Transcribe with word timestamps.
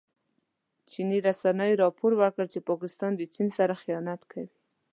چیني 0.91 1.17
رسنیو 1.27 1.79
راپور 1.83 2.11
ورکړی 2.17 2.47
چې 2.53 2.65
پاکستان 2.69 3.11
د 3.17 3.21
چین 3.33 3.47
سره 3.57 3.73
خيانت 3.83 4.21
کوي. 4.31 4.49